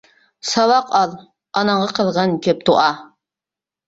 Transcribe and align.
ساۋاق 0.51 0.87
ئال 0.99 1.11
ئاناڭغا 1.59 1.89
قىلغىن 1.99 2.33
كۆپ 2.47 2.65
دۇئا. 2.71 2.87